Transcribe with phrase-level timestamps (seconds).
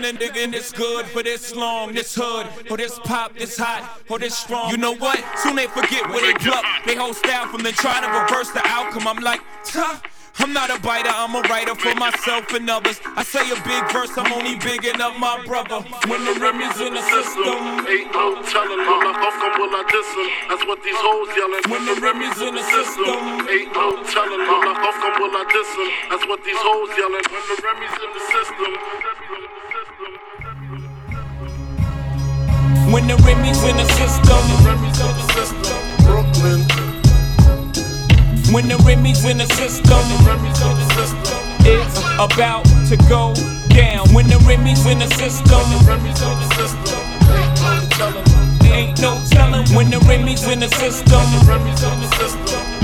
[0.00, 3.56] been a nigga in this good for this long, this hood, or this pop, this
[3.56, 4.70] hot, or this strong.
[4.70, 5.22] You know what?
[5.38, 6.64] Soon they forget where they pluck.
[6.84, 9.08] They hold style from then try to reverse the outcome.
[9.08, 10.02] I'm like, tough.
[10.38, 13.00] I'm not a biter, I'm a writer for myself and others.
[13.16, 15.80] I say a big verse, I'm only bigging up my brother.
[16.12, 17.56] When the Remy's in the system,
[17.88, 20.28] ain't no telling how the fuck will I diss him.
[20.52, 21.64] That's what these hoes yelling.
[21.72, 25.72] When the Remy's in the system, ain't no telling how the fuck will I diss
[25.72, 25.88] him.
[26.12, 27.24] That's what these hoes yelling.
[27.32, 29.55] When the Remy's in the system.
[32.92, 34.38] When the Remy's in the system,
[36.04, 36.60] Brooklyn.
[38.54, 39.98] When the Remy's in the system,
[41.66, 43.34] it's about to go
[43.74, 44.08] down.
[44.14, 45.60] When the Remy's in the system,
[48.72, 49.66] ain't no telling.
[49.74, 51.20] When the Remy's in the system,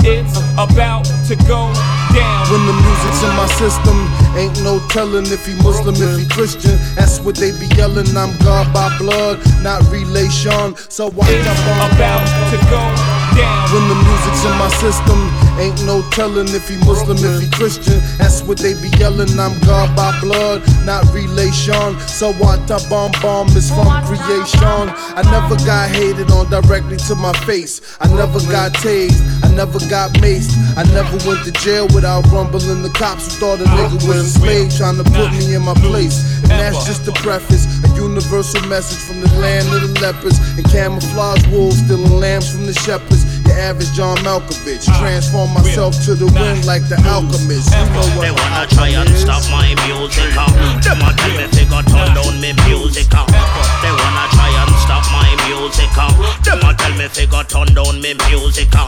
[0.03, 1.71] it's about to go
[2.13, 2.43] down.
[2.51, 3.97] When the music's in my system,
[4.37, 6.77] ain't no telling if he Muslim, if he Christian.
[6.95, 8.07] That's what they be yelling.
[8.15, 10.75] I'm God by blood, not relation.
[10.89, 11.47] So why it's
[11.89, 13.69] about to go down.
[13.73, 15.19] When the music's in my system,
[15.57, 17.99] ain't no telling if he Muslim, if he Christian.
[18.17, 19.33] That's what they be yelling.
[19.39, 21.97] I'm God by blood, not relation.
[22.07, 24.85] So what I bomb bomb is from creation.
[25.17, 27.81] I never got hated on directly to my face.
[27.99, 29.21] I never got tased.
[29.43, 30.53] I never got maced.
[30.77, 34.39] I never went to jail without rumbling the cops who thought a nigga was a
[34.39, 36.41] slave trying to put me in my place.
[36.43, 37.65] And that's just the preface.
[37.83, 42.65] A universal message from the land of the lepers and camouflage wolves stealing lambs from
[42.65, 43.22] the shepherds.
[43.45, 44.85] Your average John Malkovich.
[44.99, 47.71] Transform myself to the wind like the alchemist.
[47.71, 50.31] You know what they wanna try and stop my music.
[50.35, 50.47] Uh.
[50.81, 53.07] Them a tell me they got turn down me music.
[53.11, 53.25] Uh.
[53.83, 54.22] They wanna
[55.47, 55.89] music.
[55.97, 56.11] Uh.
[56.43, 58.69] Them a tell me they got turn down me music.
[58.73, 58.87] Uh.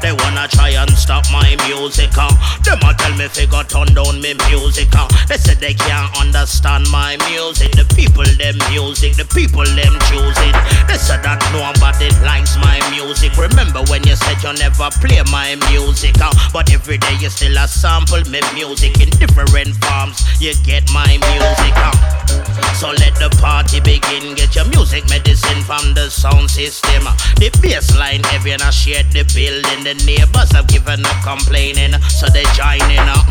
[0.00, 2.10] They wanna try and stop my music.
[2.16, 2.30] Uh.
[2.64, 4.88] Them a tell me they got turn down me music.
[4.94, 5.08] Uh.
[5.28, 7.72] They said they can't understand my music.
[7.72, 9.16] The people them music.
[9.16, 10.54] The people them choose it.
[10.88, 13.36] They said that nobody likes my music.
[13.36, 16.16] Remember when you said you never play my music.
[16.20, 16.32] Uh.
[16.52, 20.20] But every day you still a sample me music in different forms.
[20.40, 21.74] You get my music.
[21.76, 22.11] Uh.
[22.74, 24.34] So let the party begin.
[24.34, 27.04] Get your music medicine from the sound system.
[27.36, 29.84] The bass line heavy and I shared the building.
[29.84, 33.26] The neighbors have given up complaining, so they're joining up.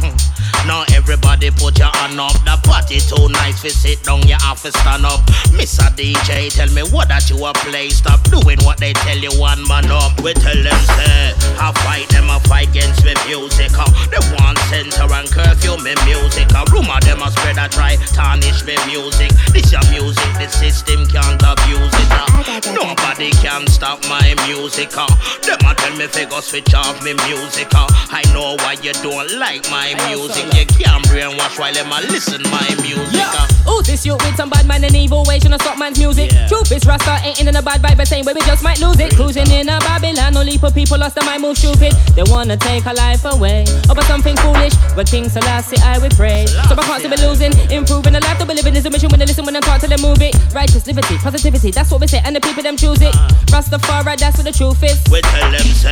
[0.66, 2.34] Now everybody put your hand up.
[2.46, 3.64] The party too nice.
[3.64, 5.22] We sit down, you have to stand up.
[5.58, 5.88] Mr.
[5.96, 7.90] DJ, tell me what that you a play.
[7.90, 10.20] Stop doing what they tell you one man up.
[10.22, 13.72] We tell them say, I fight them, I fight against me music.
[13.78, 13.90] Uh.
[14.10, 16.48] They want censor and curfew me music.
[16.54, 16.66] Uh.
[16.72, 19.32] Rumor them a spread a try tarnish me music.
[19.54, 22.12] This your music, the system can't abuse it.
[22.12, 22.62] Uh.
[22.74, 24.96] Nobody can stop my music.
[24.96, 25.10] Uh.
[25.44, 25.60] Them
[26.02, 27.70] me figure switch off me music.
[27.74, 27.86] Uh.
[28.10, 30.46] I know why you don't like my music.
[30.58, 33.22] You can't brainwash while them a listen my music.
[33.22, 33.70] Uh.
[33.70, 36.32] Ooh, this you with some bad man and evil ways, know stop man's music.
[36.32, 36.48] Yeah.
[36.48, 39.00] Truth is Rasta ain't in a bad vibe, but same way we just might lose
[39.00, 39.14] it.
[39.16, 41.94] Cruising in a Babylon, only for people lost their mind, move stupid.
[42.16, 44.74] They wanna take a life away, over something foolish.
[44.96, 46.48] But King Selassie, I will pray.
[46.48, 49.10] So I can't see we losing, improving the life that we living is a mission
[49.10, 50.34] when they listen when I talk to them move it.
[50.54, 53.14] Righteous liberty, positivity, that's what we say, and the people them choose it.
[53.54, 54.98] Rastafari, that's what the truth is.
[55.12, 55.91] We tell them say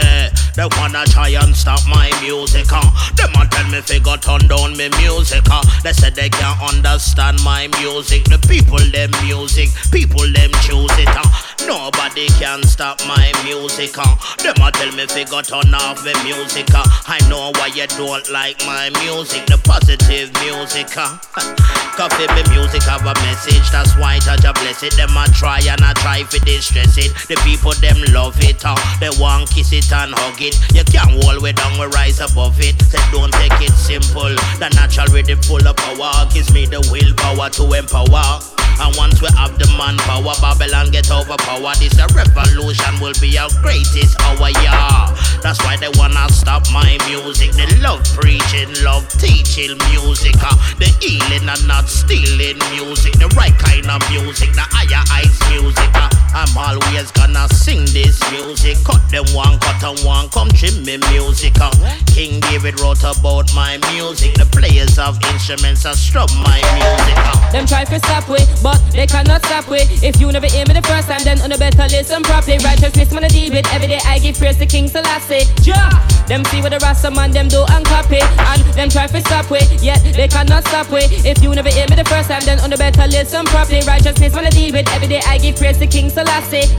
[0.55, 2.67] they wanna try and stop my music.
[2.71, 2.83] Uh.
[3.15, 5.43] Them a tell me figure turn down me music.
[5.49, 5.63] Uh.
[5.83, 8.25] They said they can't understand my music.
[8.25, 11.07] The people them music, people them choose it.
[11.07, 11.23] Uh.
[11.67, 13.95] Nobody can stop my music.
[13.97, 14.15] Uh.
[14.43, 16.67] Them a tell me figure turn off me music.
[16.73, 16.83] Uh.
[17.07, 20.91] I know why you don't like my music, the positive music.
[20.97, 21.15] Uh.
[21.95, 24.95] Coffee me music have a message, that's why Jah bless it.
[24.95, 27.11] Them a try and I try for distress it.
[27.27, 28.63] The people them love it.
[28.65, 28.75] Uh.
[28.99, 30.55] They want kiss it and hug it.
[30.73, 32.79] You can't hold way down, we rise above it.
[32.83, 34.33] Say don't take it simple.
[34.59, 38.39] The natural rhythm full of power gives me the willpower to empower.
[38.79, 41.75] And once we have the manpower, Babylon get overpowered.
[41.83, 45.11] This a revolution will be our greatest hour, yeah.
[45.43, 47.51] That's why they wanna stop my music.
[47.51, 50.35] They love preaching, love teaching music.
[50.39, 53.19] Uh, the healing and not stealing music.
[53.19, 55.91] The right kind of music, the higher heights music.
[55.95, 58.77] Uh, I'm always gonna sing this music.
[58.85, 61.53] Cut them one, cut them one, come trim me music.
[61.59, 61.71] Uh,
[62.07, 64.35] King David wrote about my music.
[64.35, 67.17] The players of instruments are strum my music.
[67.17, 67.51] Uh.
[67.51, 69.79] Them try to stop we, but they cannot stop we.
[70.05, 72.57] If you never hear me the first time, then on the better listen properly.
[72.63, 73.99] Righteousness man I deal with every day.
[74.05, 75.49] I give praise to King Selassie.
[75.65, 75.89] Jah!
[76.29, 79.49] Them see what the Rasta man them do and copy, and them try to stop
[79.49, 81.01] we, yet they cannot stop we.
[81.25, 83.81] If you never hear me the first time, then on the better listen properly.
[83.81, 85.21] Righteousness man I deal with every day.
[85.25, 86.18] I give praise to King Selassie.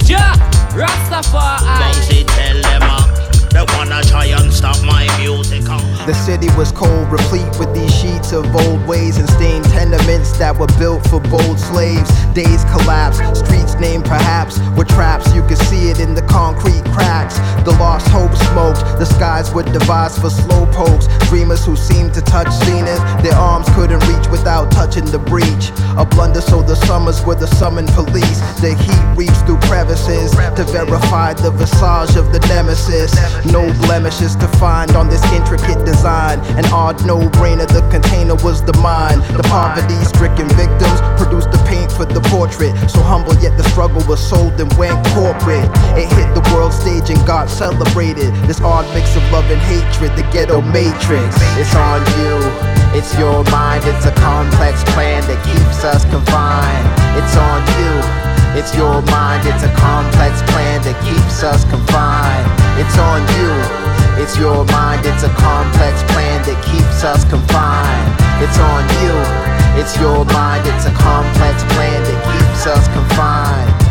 [0.04, 0.34] Jah!
[0.74, 1.64] Rastafari.
[1.64, 3.09] Bouncy tell them
[3.54, 5.64] Wanna try and stop my music.
[5.68, 6.06] Uh.
[6.06, 10.56] The city was cold, replete with these sheets of old ways and stained tenements that
[10.56, 12.10] were built for bold slaves.
[12.34, 15.34] Days collapsed, streets named perhaps were traps.
[15.34, 17.38] You could see it in the concrete cracks.
[17.64, 21.08] The lost hope smoked, the skies were devised for slow pokes.
[21.28, 25.72] Dreamers who seemed to touch zenith, their arms couldn't reach without touching the breach.
[25.98, 28.40] A blunder, so the summers were the summoned police.
[28.60, 33.12] The heat reached through crevices to verify the visage of the nemesis.
[33.46, 36.40] No blemishes to find on this intricate design.
[36.58, 39.22] An odd no brainer, the container was the mind.
[39.36, 42.76] The poverty stricken victims produced the paint for the portrait.
[42.90, 45.68] So humble, yet the struggle was sold and went corporate.
[45.96, 48.34] It hit the world stage and got celebrated.
[48.46, 51.36] This odd mix of love and hatred, the ghetto matrix.
[51.56, 52.36] It's on you,
[52.96, 56.86] it's your mind, it's a complex plan that keeps us confined.
[57.16, 58.29] It's on you.
[58.58, 62.50] It's your mind, it's a complex plan that keeps us confined.
[62.82, 63.54] It's on you.
[64.18, 68.10] It's your mind, it's a complex plan that keeps us confined.
[68.42, 69.14] It's on you.
[69.78, 73.89] It's your mind, it's a complex plan that keeps us confined.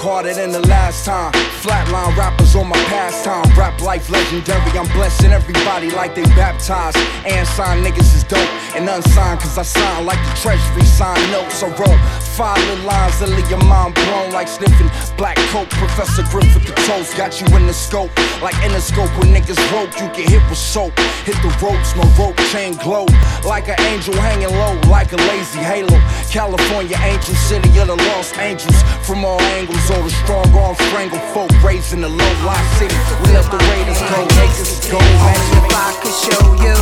[0.00, 1.30] Harder than the last time.
[1.60, 3.44] Flatline rappers on my pastime.
[3.52, 4.72] Rap life legendary.
[4.72, 6.96] I'm blessing everybody like they baptized.
[7.28, 8.40] And signed niggas is dope.
[8.74, 11.62] And unsigned cause I sign like the treasury sign notes.
[11.62, 12.00] I wrote
[12.32, 14.88] five little lines that leave your mind blown like sniffing
[15.20, 15.68] black coke.
[15.76, 17.14] Professor Griffith the toast.
[17.16, 18.10] Got you in the scope.
[18.40, 19.92] Like in the scope when niggas broke.
[20.00, 20.96] You get hit with soap.
[21.28, 21.92] Hit the ropes.
[21.94, 23.04] My rope chain glow.
[23.44, 24.80] Like an angel hanging low.
[24.88, 26.00] Like a lazy halo.
[26.32, 28.80] California angel city of the lost angels.
[29.04, 29.89] From all angles.
[29.90, 32.32] The strong arm strangle folk raised in the low
[32.78, 32.94] city.
[33.22, 34.22] We let the raiders go.
[34.38, 34.98] Niggas go.
[34.98, 36.74] Only if I could show you.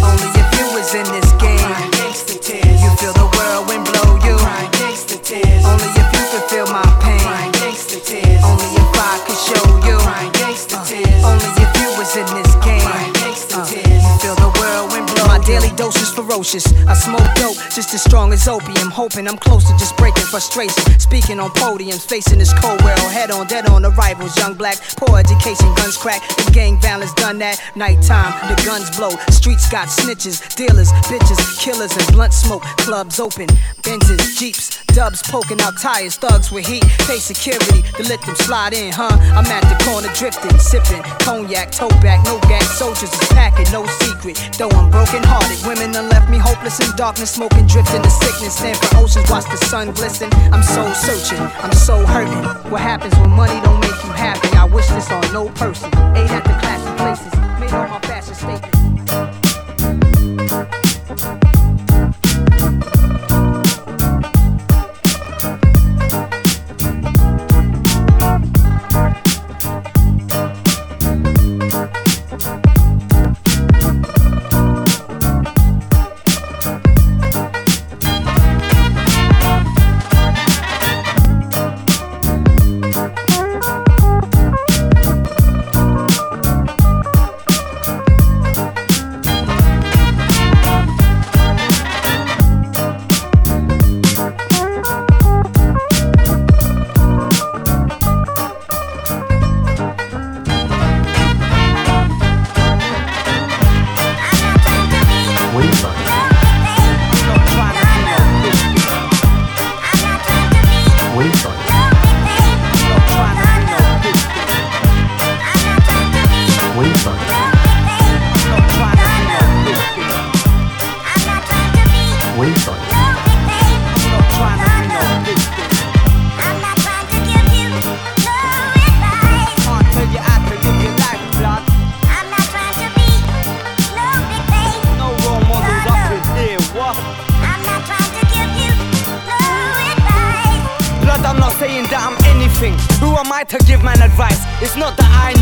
[0.00, 1.60] Only if you was in this game.
[2.80, 4.36] You feel the whirlwind blow you.
[5.68, 6.81] Only if you could feel my
[15.76, 16.66] dose is ferocious.
[16.86, 18.90] I smoke dope just as strong as opium.
[18.90, 20.98] Hoping I'm close to just breaking frustration.
[20.98, 23.10] Speaking on podiums, facing this cold world.
[23.10, 24.36] Head on, dead on arrivals.
[24.36, 26.22] Young black, poor education, guns crack.
[26.36, 27.60] The gang violence done that.
[27.76, 29.10] Nighttime, the guns blow.
[29.30, 32.62] Streets got snitches, dealers, bitches, killers, and blunt smoke.
[32.84, 33.48] Clubs open,
[33.82, 36.16] Benzes, Jeeps, dubs poking out tires.
[36.16, 39.16] Thugs with heat, pay security to let them slide in, huh?
[39.36, 42.78] I'm at the corner drifting, sipping cognac, toe back, no gas.
[42.78, 44.38] Soldiers is packing, no secret.
[44.58, 48.56] Though I'm broken hearted, women done left me hopeless in darkness, smoking, drifting to sickness.
[48.56, 50.30] Stand for oceans, watch the sun glisten.
[50.52, 52.44] I'm so searching, I'm so hurting.
[52.70, 54.48] What happens when money don't make you happy?
[54.56, 55.88] I wish this on no person.
[56.16, 58.71] Ate at the classy places, made all my fashion statements.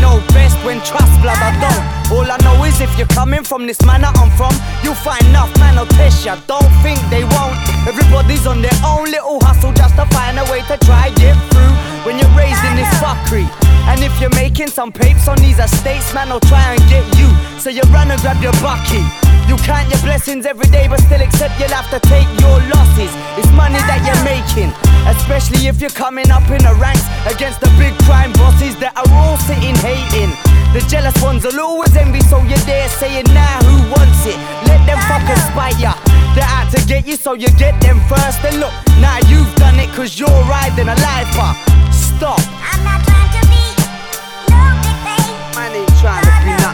[0.01, 1.85] Know best when trust blood I don't.
[2.11, 4.53] All I know is if you're coming from this manner I'm from,
[4.83, 6.35] you'll find enough man will test ya.
[6.47, 7.55] Don't think they won't.
[7.87, 11.73] Everybody's on their own little hustle just to find a way to try get through.
[12.03, 13.60] When you're raised in this fuckery.
[13.89, 17.29] And if you're making some papes on these estates, man, I'll try and get you.
[17.59, 19.01] So you run and grab your bucky.
[19.47, 23.11] You count your blessings every day, but still accept you'll have to take your losses.
[23.35, 24.71] It's money that you're making,
[25.11, 29.11] especially if you're coming up in the ranks against the big crime bosses that are
[29.11, 30.31] all sitting hating.
[30.71, 34.39] The jealous ones will always envy, so you're there saying, now nah, who wants it?
[34.71, 35.99] Let them fuckers spite ya.
[36.31, 38.39] They're out to get you, so you get them first.
[38.47, 38.71] And look,
[39.03, 41.51] now you've done it, cause you're riding a lifer.
[41.91, 42.39] Stop.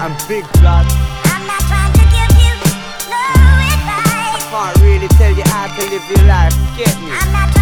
[0.07, 0.85] Be big, blood.
[1.25, 2.53] I'm not trying to give you
[3.11, 3.23] no
[3.75, 4.39] advice.
[4.39, 7.56] I can't really tell you how to live your life, get me?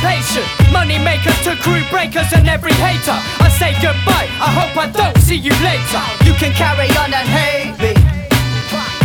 [0.00, 0.72] Some.
[0.72, 3.16] Money makers to crew breakers and every hater.
[3.40, 4.28] I say goodbye.
[4.40, 6.02] I hope I don't see you later.
[6.24, 7.92] You can carry on and hate me.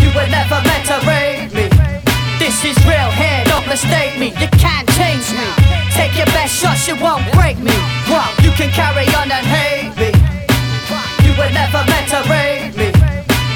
[0.01, 1.67] You were never meant to rate me.
[2.39, 4.27] This is real here, don't mistake me.
[4.39, 5.47] You can't change me.
[5.91, 7.75] Take your best shots, you won't break me.
[8.43, 10.11] You can carry on and hate me.
[11.25, 12.91] You were never meant to rate me.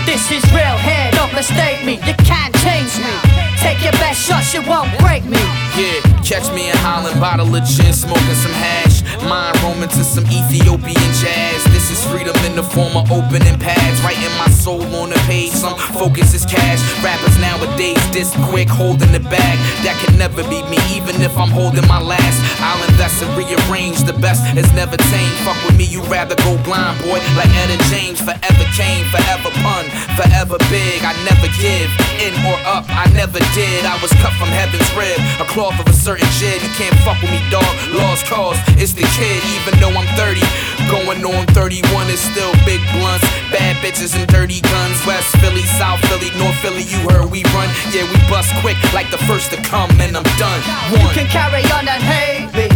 [0.06, 2.00] This is real here, don't mistake me.
[2.08, 3.49] You can't change me.
[3.62, 5.38] Take your best shot, you won't break me.
[5.76, 9.04] Yeah, catch me in Holland, bottle of gin, smoking some hash.
[9.28, 11.64] Mind roaming to some Ethiopian jazz.
[11.90, 13.98] Is freedom in the form of opening pads.
[14.06, 16.78] Writing my soul on the page, some focus is cash.
[17.02, 19.58] Rappers nowadays, this quick, holding the bag.
[19.82, 22.38] That can never be me, even if I'm holding my last.
[22.62, 24.06] I'll invest and rearrange.
[24.06, 25.34] The best is never tame.
[25.42, 27.18] Fuck with me, you rather go blind, boy.
[27.34, 31.02] Like Etta James, forever came, forever pun, forever big.
[31.02, 31.90] I never give
[32.22, 33.82] in or up, I never did.
[33.90, 36.62] I was cut from heaven's rib, a cloth of a certain jib.
[36.62, 37.66] You can't fuck with me, dog.
[37.98, 40.38] Lost cause, it's the kid, even though I'm 30.
[40.86, 41.46] Going on
[41.82, 43.24] 31 is still big blunts.
[43.52, 45.00] Bad bitches and dirty guns.
[45.06, 47.70] West Philly, South Philly, North Philly, you heard we run.
[47.92, 50.60] Yeah, we bust quick like the first to come, and I'm done.
[50.92, 52.68] You can carry on and hate me.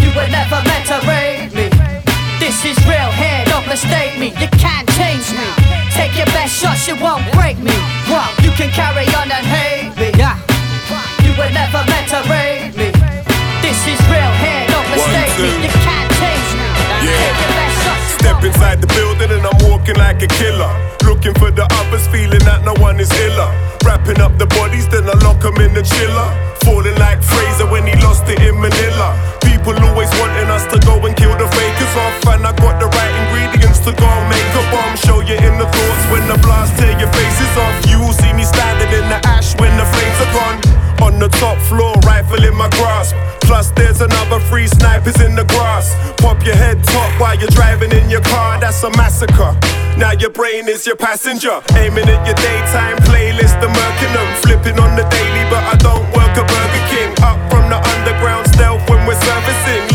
[0.00, 1.68] You were never meant to rate me.
[2.40, 4.32] This is real here, don't mistake me.
[4.40, 5.46] You can't change me.
[5.92, 7.76] Take your best shots, you won't break me.
[8.08, 10.08] Wow, you can carry on and hate me.
[10.16, 10.40] Yeah.
[11.20, 12.88] You were never meant to rate me.
[13.60, 15.52] This is real here, don't mistake me.
[15.68, 16.66] You can't change me.
[17.04, 17.69] Take
[18.20, 20.68] Step inside the building and I'm walking like a killer.
[21.08, 23.48] Looking for the others, feeling that no one is iller.
[23.84, 26.28] Wrapping up the bodies, then I lock 'em in the chiller.
[26.64, 29.16] Falling like Frazier when he lost it in Manila.
[29.40, 32.14] People always wanting us to go and kill the fakers off.
[32.32, 34.94] And I got the right ingredients to go make a bomb.
[35.06, 37.74] Show you in the thoughts when the blast tear your faces off.
[37.88, 40.56] You will see me standing in the ash when the flames are gone.
[41.06, 43.16] On the top floor, rifle in my grasp.
[43.50, 45.90] Plus, there's another three snipers in the grass.
[46.22, 49.58] Pop your head top while you're driving in your car, that's a massacre.
[49.98, 51.60] Now your brain is your passenger.
[51.74, 54.14] Aiming at your daytime playlist, the murking.
[54.42, 57.10] Flipping on the daily, but I don't work at Burger King.
[57.26, 59.89] Up from the underground stealth when we're servicing.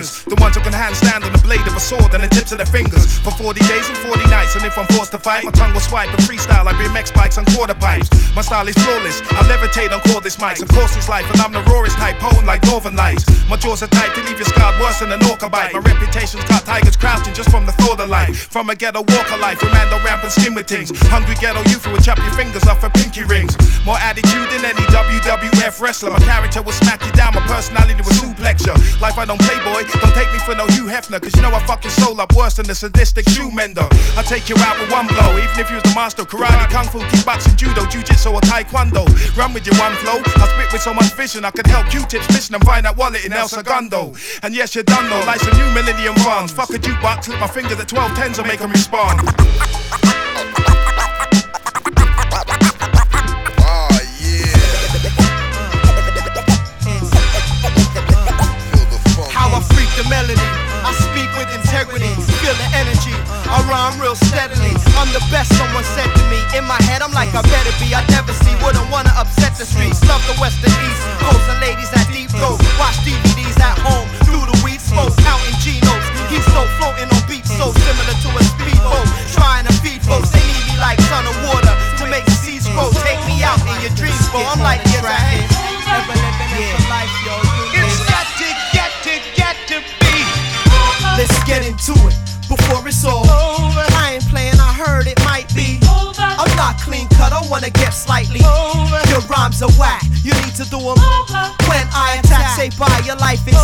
[0.00, 1.39] The ones who can handstand on the
[1.80, 3.18] a sword and the tips of their fingers.
[3.24, 5.80] For 40 days and 40 nights, and if I'm forced to fight, my tongue will
[5.80, 8.08] swipe and freestyle like BMX bikes on quarter pipes.
[8.36, 9.20] My style is flawless.
[9.32, 10.60] I levitate on cordless mics.
[10.60, 13.24] Of course, it's life, and I'm the rawest type, potent like Northern Lights.
[13.48, 15.72] My jaws are tight to leave you scarred worse than an orca bite.
[15.72, 18.48] My reputation's got tigers crouching just from the thought of life.
[18.52, 19.60] From a ghetto walker life,
[20.04, 20.90] ramp and skin with things.
[21.08, 23.56] Hungry ghetto youth who would chop your fingers off for pinky rings.
[23.84, 26.10] More attitude than any WWF wrestler.
[26.10, 28.74] My character will smack you down, my personality will suplex you.
[29.00, 29.86] Life I don't play, boy.
[30.00, 32.34] Don't take me for no Hugh Hefner, cause you know I fuck your soul up
[32.34, 33.86] worse than a sadistic shoe mender.
[34.18, 36.68] I take you out with one blow, even if you was the master of karate,
[36.68, 39.06] kung fu, kickboxing, judo, jiu-jitsu, or taekwondo.
[39.36, 40.18] Run with your one flow.
[40.42, 43.24] I spit with so much vision, I could help Q-tips mission and find that wallet
[43.24, 44.12] in El Segundo.
[44.42, 46.52] And yes, you're done though, like some new millennium funds.
[46.52, 50.19] Fuck a jukebox, slip my fingers at 12 tens and make them respond.
[65.84, 66.40] Said to me.
[66.56, 67.94] In my head, I'm like, I better be.
[67.94, 70.02] I never see, wouldn't wanna upset the streets.
[70.08, 70.60] Love the west
[97.72, 98.40] cut, I wanna get slightly.
[99.10, 100.98] Your rhymes are whack, you need to do them.
[101.68, 103.56] When I attack, say bye, your life is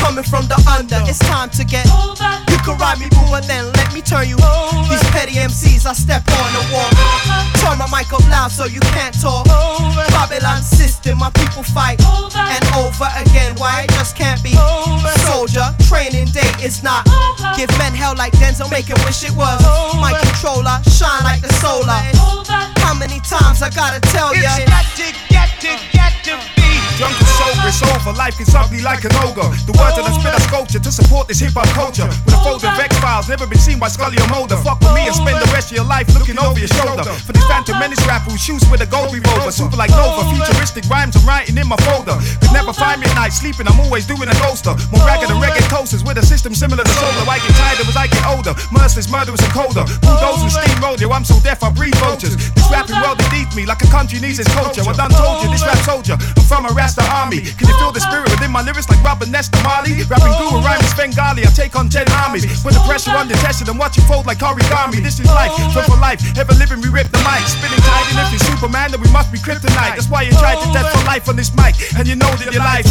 [0.00, 0.96] coming from the under.
[1.04, 1.84] It's time to get.
[1.92, 2.24] over.
[2.48, 4.40] You can ride me, boo, and then let me turn you.
[4.40, 4.88] Over.
[4.88, 6.88] These petty MCs, I step on the wall.
[7.60, 9.44] Turn my mic up loud so you can't talk.
[9.44, 10.04] Over.
[10.16, 12.00] Babylon system, my people fight.
[12.08, 12.40] over.
[12.40, 14.56] And over again, why it just can't be.
[14.56, 15.12] over.
[15.28, 17.04] Soldier, training day is not.
[17.08, 17.52] Over.
[17.56, 19.60] Give men hell like Denzel, make it wish it was.
[20.00, 22.00] My controller, shine like the solar.
[22.24, 22.60] Over.
[22.80, 24.48] How many times I gotta tell ya?
[24.56, 26.60] It's got to get to get to be.
[27.00, 28.12] Drunk and sober, it's over.
[28.12, 29.48] Life is ugly like an ogre.
[29.64, 32.06] The words that I spit are sculpture to support this hip hop culture.
[32.28, 34.60] With a folder of X Files, never been seen by Scully or Mulder.
[34.60, 37.02] Fuck with me and spend the rest of your life looking over your shoulder.
[37.26, 39.50] For this Phantom Menace rap who shoots with a gold revolver.
[39.50, 42.18] Super like Nova, futuristic rhymes I'm writing in my folder.
[42.42, 44.76] Could never find me at night sleeping, I'm always doing a coaster.
[44.92, 47.24] More ragged than reggae coasters with a system similar to solar.
[47.24, 48.52] I get tired as I get older.
[48.74, 49.86] Merciless, murderous, and colder.
[50.02, 52.36] Bulldozers, steamroller, I'm so deaf I breathe vultures.
[52.36, 53.19] This rapping world
[53.54, 54.82] me like a country needs its culture.
[54.82, 57.40] I done told you, this rap soldier, I'm from a Rasta army.
[57.40, 60.02] Can you feel the spirit within my lyrics like Robert Nesta Marley?
[60.06, 62.46] Rapping guru, rhyming Svengali, I take on 10 armies.
[62.62, 65.02] Put the pressure on the test and watch you fold like origami.
[65.02, 67.42] This is life, fun for life, ever living, we rip the mic.
[67.46, 69.96] Spinning tight, and if you're Superman, then we must be kryptonite.
[69.96, 72.52] That's why you tried to death for life on this mic, and you know that
[72.52, 72.86] your life.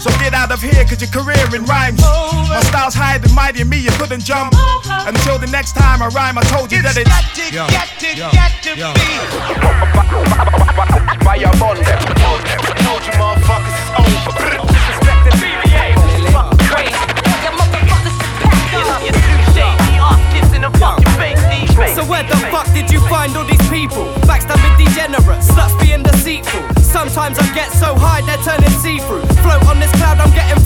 [0.00, 2.00] So get out of here, cause your career in rhymes.
[2.00, 4.54] My style's higher than mighty, and me, you couldn't jump.
[5.06, 7.08] Until the next time I rhyme, I told you that it's.
[7.52, 9.99] got to get
[21.94, 24.06] So where the fuck did you find all these people?
[25.80, 26.60] Being deceitful.
[26.82, 29.24] Sometimes I get so high they're turning see-through.
[29.42, 30.59] Float on this cloud I'm getting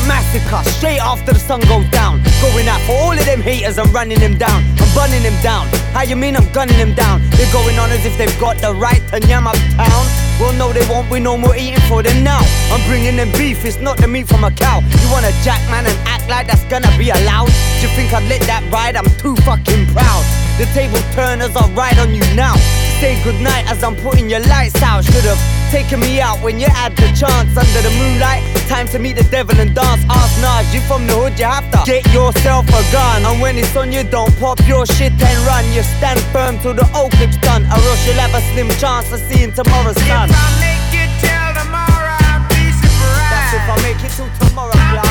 [0.00, 2.22] a massacre straight after the sun goes down.
[2.40, 4.62] Going out for all of them haters, I'm running them down.
[4.78, 5.66] I'm running them down.
[5.92, 7.20] How you mean I'm gunning them down?
[7.36, 10.04] They're going on as if they've got the right to yam up town.
[10.40, 11.10] Well, no, they won't.
[11.10, 12.40] be no more eating for them now.
[12.72, 13.64] I'm bringing them beef.
[13.64, 14.80] It's not the meat from a cow.
[14.80, 17.50] You wanna jack man and act like that's gonna be allowed?
[17.80, 18.96] Do you think I'd let that ride?
[18.96, 20.24] I'm too fucking proud.
[20.58, 22.54] The table turners are right on you now.
[23.00, 25.04] Say goodnight as I'm putting your lights out.
[25.04, 27.56] Should've taking me out when you had the chance.
[27.56, 30.02] Under the moonlight, time to meet the devil and dance.
[30.10, 33.24] Ask Nas, you from the hood, you have to get yourself a gun.
[33.24, 35.64] And when it's on you, don't pop your shit and run.
[35.72, 39.12] You stand firm till the old clip's done, or else you'll have a slim chance
[39.12, 40.28] of seeing tomorrow's sun.
[40.28, 43.30] If I make it till tomorrow, I'll be surprised.
[43.30, 45.09] That's if I make it till tomorrow,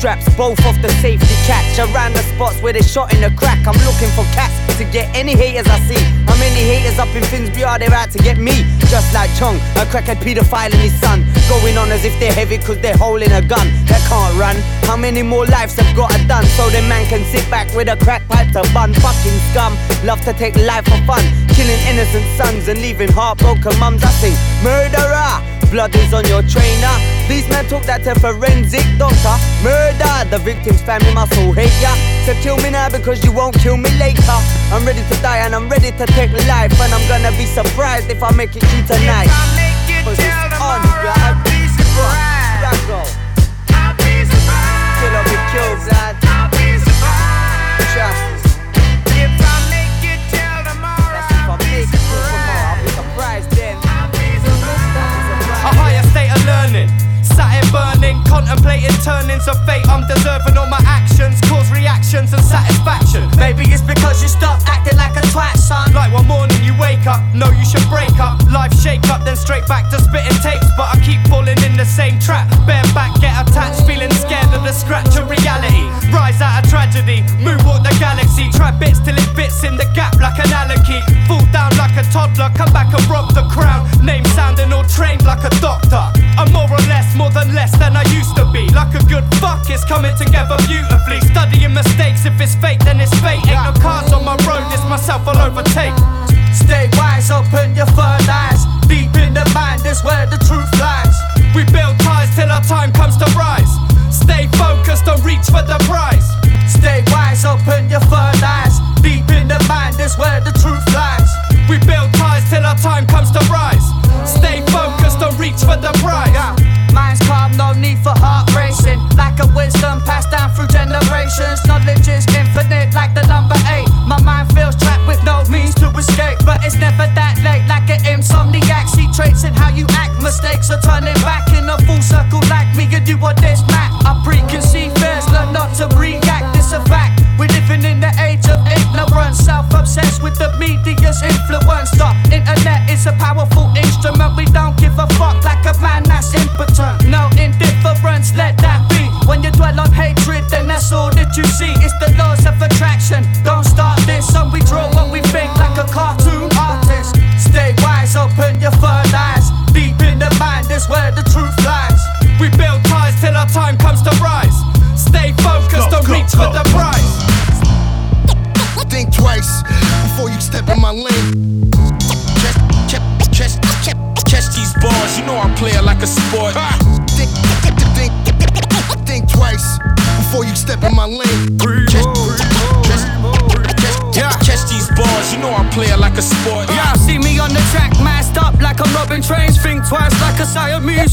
[0.00, 1.78] straps, both off the safety catch.
[1.78, 3.60] Around the spots where they shot in the crack.
[3.68, 6.00] I'm looking for cats to get any haters I see.
[6.24, 8.64] How many haters up in Finsbury are there out to get me?
[8.88, 11.20] Just like Chung, a crackhead pedophile and his son.
[11.52, 13.68] Going on as if they're heavy cause they're holding a gun.
[13.84, 14.56] They can't run.
[14.88, 16.46] How many more lives have got it done?
[16.56, 18.94] So the man can sit back with a crack pipe to bun.
[18.94, 19.76] Fucking scum.
[20.02, 21.22] Love to take life for fun.
[21.52, 24.02] Killing innocent sons and leaving heartbroken mums.
[24.02, 25.60] I sing murderer.
[25.70, 26.94] Blood is on your trainer.
[27.28, 29.36] These men took that to forensic doctor.
[29.62, 29.89] Murder.
[30.30, 31.90] The victim's family must all hate ya.
[32.24, 34.22] So kill me now because you won't kill me later.
[34.70, 36.70] I'm ready to die and I'm ready to take life.
[36.80, 39.26] And I'm gonna be surprised if I make it through tonight.
[40.04, 41.42] Cause it's on, blood.
[42.60, 43.04] Struggle.
[43.04, 43.19] Kill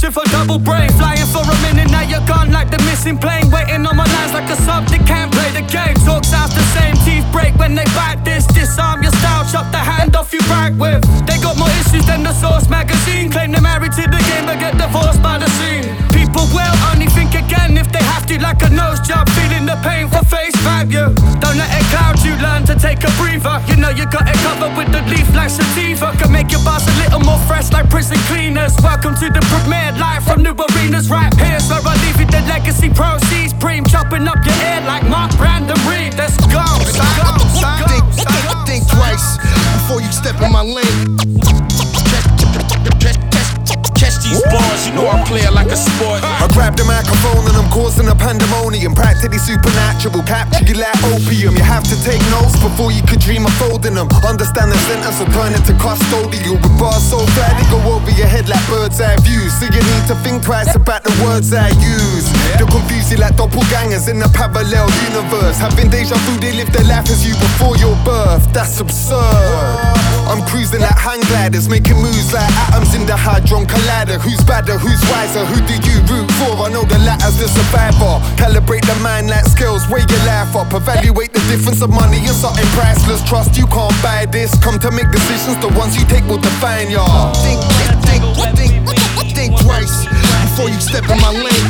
[0.07, 0.87] With a double brain.
[0.95, 3.51] Flying for a minute, now you're gone like the missing plane.
[3.51, 5.99] Waiting on my lines like a sub that can't play the game.
[6.07, 8.47] Talk sounds the same, teeth break when they bite this.
[8.47, 11.03] Disarm your style, chop the hand off you right with.
[11.27, 13.29] They got more issues than the Source magazine.
[13.29, 15.83] Claim they're married to the game, but get divorced by the scene.
[16.15, 19.27] People will only think again if they have to, like a nose job.
[19.35, 20.07] Feeling the pain
[22.79, 23.57] take a breather.
[23.67, 26.13] You know you got it covered with the leaf like sativa.
[26.17, 28.73] Can make your bars a little more fresh like prison cleaners.
[28.81, 31.59] Welcome to the premiere live from new arenas right here.
[31.59, 33.53] So I leave you the legacy proceeds.
[33.53, 36.13] Preem chopping up your ear like Mark Brandon Read.
[36.15, 37.29] Let's go, let's go,
[37.89, 39.37] think, think, think twice
[39.81, 41.17] before you step in my lane.
[43.97, 46.21] Catch these bars, you know I play it like a sport.
[46.57, 48.97] Grab the microphone and I'm causing a pandemonium.
[48.97, 51.53] Practically supernatural, capture you like opium.
[51.53, 54.09] You have to take notes before you could dream of folding them.
[54.25, 56.57] Understand the sentence or turn to custodial.
[56.57, 59.53] With bars so fly they go over your head like bird's eye views.
[59.61, 62.25] So you need to think twice about the words I use.
[62.57, 65.61] They'll confuse you like doppelgangers in a parallel universe.
[65.61, 68.49] Having deja vu, they live their life as you before your birth.
[68.49, 70.16] That's absurd.
[70.27, 74.19] I'm cruising like hang gliders, making moves like atoms in the hadron collider.
[74.19, 74.77] Who's badder?
[74.77, 75.45] Who's wiser?
[75.47, 76.67] Who do you root for?
[76.67, 78.19] I know the latter's the survivor.
[78.35, 80.73] Calibrate the mind like scales, weigh your life up.
[80.73, 83.23] Evaluate the difference of money and something priceless.
[83.23, 84.51] Trust you can't buy this.
[84.59, 87.07] Come to make decisions, the ones you take will define ya.
[87.39, 88.23] Think, think, think,
[88.59, 90.05] think, think twice
[90.51, 91.67] before you step in my lane.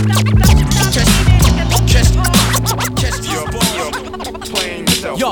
[0.89, 1.13] Just,
[1.85, 2.46] just,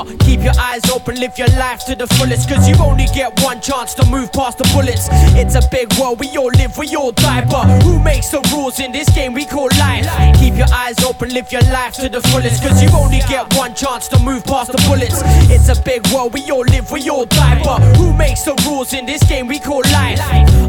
[0.04, 2.48] Keep your eyes open, live your life to the fullest.
[2.48, 5.08] Cause you only get one chance to move past the bullets.
[5.38, 7.44] It's a big world, we all live, we all die.
[7.48, 10.04] But who makes the rules in this game we call life?
[10.38, 12.62] Keep your eyes open, live your life to the fullest.
[12.62, 15.22] Cause you only get one chance to move past the bullets.
[15.50, 17.62] It's a big world, we all live, we all die.
[17.64, 20.20] But who makes the rules in this game we call life?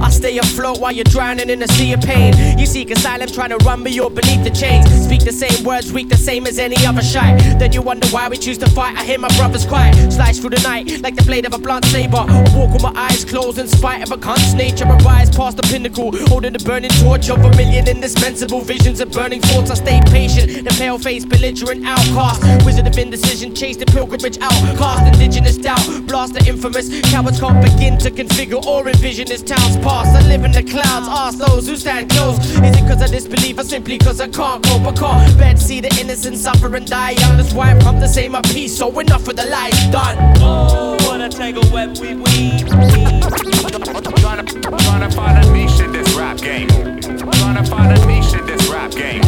[0.02, 2.34] I stay afloat while you're drowning in a sea of pain.
[2.58, 4.88] You seek asylum trying to run me, you're beneath the chains.
[5.06, 7.36] Speak the same words, weak the same as any other shy.
[7.60, 8.96] Then you wonder why we choose to fight.
[8.98, 11.86] I hear my brothers cry, slice through the night like the blade of a blunt
[11.86, 12.18] saber.
[12.18, 14.86] I walk with my eyes closed in spite of a cunt's nature.
[14.86, 19.12] I rise past the pinnacle, holding the burning torch of a million indispensable visions of
[19.12, 19.72] burning thoughts.
[19.72, 22.66] I stay patient, the pale faced belligerent outcast.
[22.66, 24.54] Wizard of indecision, chase the pilgrimage out.
[24.64, 25.14] outcast.
[25.14, 26.88] Indigenous doubt, blast the infamous.
[27.12, 30.16] Cowards can't begin to configure or envision this town's past.
[30.16, 32.38] I live in the clouds, ask those who stand close.
[32.38, 34.84] Is it cause I disbelieve or simply cause I can't cope?
[34.84, 37.38] I can't bear to see the innocent suffer and die young.
[37.38, 38.78] That's why I come the same my piece.
[38.78, 40.18] So enough for the life done.
[40.40, 42.68] Oh, wanna take a web we weave.
[42.68, 46.68] Trying to, trying to find a niche in this rap game.
[46.68, 49.22] Tryna find a niche in this rap game.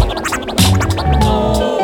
[1.21, 1.78] Oh.